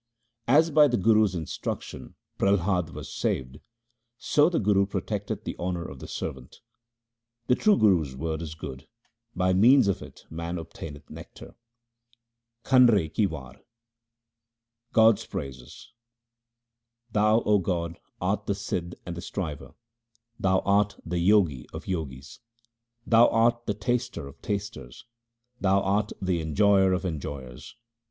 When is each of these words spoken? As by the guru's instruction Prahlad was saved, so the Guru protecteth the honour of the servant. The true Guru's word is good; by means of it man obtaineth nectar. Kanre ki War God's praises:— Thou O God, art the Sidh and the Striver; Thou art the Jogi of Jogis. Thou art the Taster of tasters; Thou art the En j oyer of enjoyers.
As 0.47 0.71
by 0.71 0.87
the 0.87 0.97
guru's 0.97 1.35
instruction 1.35 2.15
Prahlad 2.39 2.89
was 2.89 3.13
saved, 3.13 3.59
so 4.17 4.49
the 4.49 4.57
Guru 4.59 4.87
protecteth 4.87 5.43
the 5.43 5.55
honour 5.59 5.85
of 5.85 5.99
the 5.99 6.07
servant. 6.07 6.61
The 7.45 7.53
true 7.53 7.77
Guru's 7.77 8.15
word 8.15 8.41
is 8.41 8.55
good; 8.55 8.87
by 9.35 9.53
means 9.53 9.87
of 9.87 10.01
it 10.01 10.25
man 10.31 10.57
obtaineth 10.57 11.07
nectar. 11.11 11.53
Kanre 12.65 13.13
ki 13.13 13.27
War 13.27 13.57
God's 14.91 15.27
praises:— 15.27 15.91
Thou 17.11 17.41
O 17.41 17.59
God, 17.59 17.99
art 18.19 18.47
the 18.47 18.55
Sidh 18.55 18.95
and 19.05 19.15
the 19.15 19.21
Striver; 19.21 19.75
Thou 20.39 20.61
art 20.61 20.99
the 21.05 21.23
Jogi 21.23 21.67
of 21.73 21.85
Jogis. 21.85 22.39
Thou 23.05 23.27
art 23.27 23.67
the 23.67 23.75
Taster 23.75 24.25
of 24.27 24.41
tasters; 24.41 25.05
Thou 25.59 25.79
art 25.81 26.11
the 26.19 26.41
En 26.41 26.55
j 26.55 26.63
oyer 26.63 26.91
of 26.91 27.03
enjoyers. 27.05 27.75